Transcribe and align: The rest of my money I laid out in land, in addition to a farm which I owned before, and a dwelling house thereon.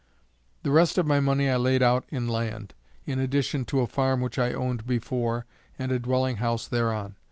The 0.63 0.71
rest 0.71 0.97
of 0.97 1.05
my 1.05 1.19
money 1.19 1.47
I 1.47 1.57
laid 1.57 1.83
out 1.83 2.05
in 2.09 2.27
land, 2.27 2.73
in 3.05 3.19
addition 3.19 3.65
to 3.65 3.81
a 3.81 3.85
farm 3.85 4.19
which 4.19 4.39
I 4.39 4.51
owned 4.51 4.87
before, 4.87 5.45
and 5.77 5.91
a 5.91 5.99
dwelling 5.99 6.37
house 6.37 6.67
thereon. 6.67 7.17